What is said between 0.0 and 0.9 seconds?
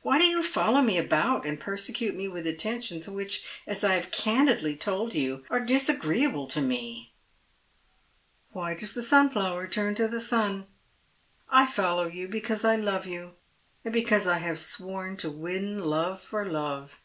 Why do you follow